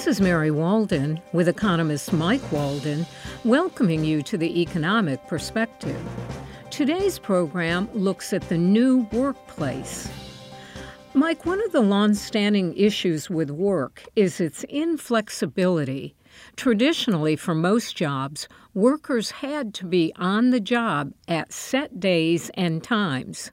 [0.00, 3.04] This is Mary Walden with economist Mike Walden,
[3.44, 6.00] welcoming you to the Economic Perspective.
[6.70, 10.10] Today's program looks at the new workplace.
[11.12, 16.14] Mike, one of the long-standing issues with work is its inflexibility.
[16.56, 22.82] Traditionally, for most jobs, workers had to be on the job at set days and
[22.82, 23.52] times.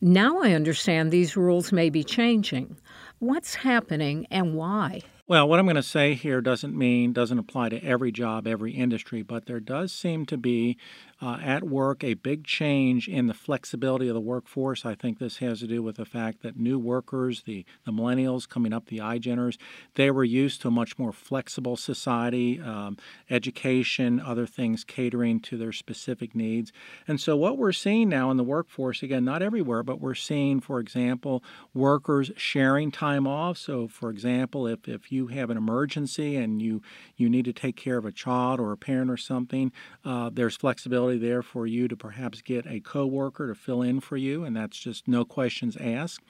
[0.00, 2.76] Now I understand these rules may be changing.
[3.18, 5.00] What's happening and why?
[5.30, 8.72] Well, what I'm going to say here doesn't mean, doesn't apply to every job, every
[8.72, 10.76] industry, but there does seem to be
[11.22, 14.84] uh, at work a big change in the flexibility of the workforce.
[14.84, 18.48] I think this has to do with the fact that new workers, the, the millennials
[18.48, 19.56] coming up, the iGeners,
[19.94, 22.96] they were used to a much more flexible society, um,
[23.28, 26.72] education, other things catering to their specific needs.
[27.06, 30.60] And so, what we're seeing now in the workforce, again, not everywhere, but we're seeing,
[30.60, 33.58] for example, workers sharing time off.
[33.58, 36.82] So, for example, if, if you have an emergency and you,
[37.16, 39.72] you need to take care of a child or a parent or something,
[40.04, 44.16] uh, there's flexibility there for you to perhaps get a coworker to fill in for
[44.16, 46.24] you, and that's just no questions asked.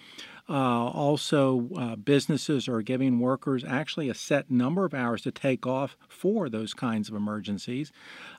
[0.48, 5.66] Uh, also, uh, businesses are giving workers actually a set number of hours to take
[5.66, 7.92] off for those kinds of emergencies.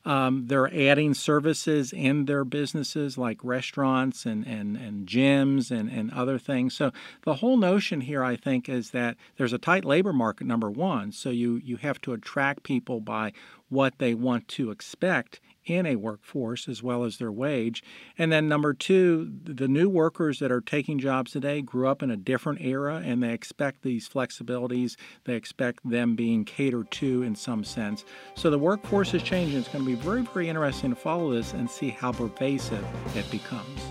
[0.05, 6.11] Um, they're adding services in their businesses like restaurants and, and, and gyms and, and
[6.11, 6.73] other things.
[6.73, 6.91] So,
[7.23, 11.11] the whole notion here, I think, is that there's a tight labor market, number one.
[11.11, 13.33] So, you, you have to attract people by
[13.69, 17.83] what they want to expect in a workforce as well as their wage.
[18.17, 22.11] And then number two, the new workers that are taking jobs today grew up in
[22.11, 24.95] a different era and they expect these flexibilities.
[25.25, 28.05] They expect them being catered to in some sense.
[28.35, 29.59] So the workforce is changing.
[29.59, 33.29] It's going to be very, very interesting to follow this and see how pervasive it
[33.29, 33.81] becomes.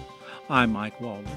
[0.48, 1.30] I'm Mike Walden.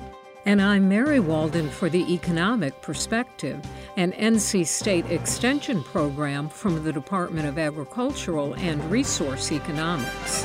[0.46, 3.64] And I'm Mary Walden for the Economic Perspective,
[3.96, 10.44] an NC State Extension program from the Department of Agricultural and Resource Economics.